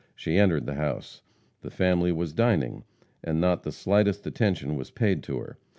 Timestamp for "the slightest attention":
3.61-4.75